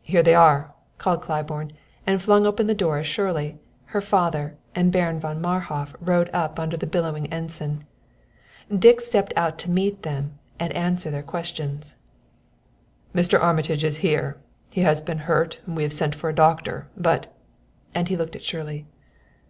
"Here 0.00 0.22
they 0.22 0.34
are," 0.34 0.72
called 0.96 1.20
Claiborne, 1.20 1.72
and 2.06 2.22
flung 2.22 2.46
open 2.46 2.68
the 2.68 2.74
door 2.74 2.96
as 2.96 3.06
Shirley, 3.06 3.58
her 3.92 4.00
father 4.00 4.56
and 4.74 4.90
Baron 4.90 5.20
von 5.20 5.42
Marhof 5.42 5.94
rode 6.00 6.30
up 6.32 6.58
under 6.58 6.78
the 6.78 6.86
billowing 6.86 7.30
ensign. 7.30 7.84
Dick 8.74 9.02
stepped 9.02 9.34
out 9.36 9.58
to 9.58 9.70
meet 9.70 10.04
them 10.04 10.38
and 10.58 10.72
answer 10.72 11.10
their 11.10 11.22
questions. 11.22 11.96
"Mr. 13.14 13.38
Armitage 13.38 13.84
is 13.84 13.98
here. 13.98 14.38
He 14.70 14.80
has 14.84 15.02
been 15.02 15.18
hurt 15.28 15.60
and 15.66 15.76
we 15.76 15.82
have 15.82 15.92
sent 15.92 16.14
for 16.14 16.30
a 16.30 16.34
doctor; 16.34 16.88
but" 16.96 17.30
and 17.94 18.08
he 18.08 18.16
looked 18.16 18.34
at 18.34 18.42
Shirley. 18.44 18.86